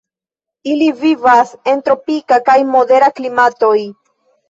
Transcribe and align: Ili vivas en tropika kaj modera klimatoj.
Ili 0.75 0.87
vivas 1.01 1.53
en 1.73 1.85
tropika 1.91 2.43
kaj 2.51 2.59
modera 2.73 3.15
klimatoj. 3.23 3.79